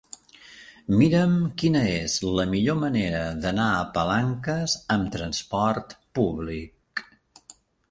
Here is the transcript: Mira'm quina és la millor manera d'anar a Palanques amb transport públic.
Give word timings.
Mira'm 1.01 1.35
quina 1.63 1.83
és 1.97 2.15
la 2.39 2.45
millor 2.53 2.79
manera 2.85 3.21
d'anar 3.45 3.69
a 3.75 3.85
Palanques 3.99 4.77
amb 4.97 5.15
transport 5.19 5.97
públic. 6.21 7.07